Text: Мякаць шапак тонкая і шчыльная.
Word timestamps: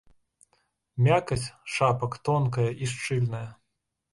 Мякаць 1.09 1.51
шапак 1.75 2.17
тонкая 2.31 2.67
і 2.85 2.91
шчыльная. 2.95 3.47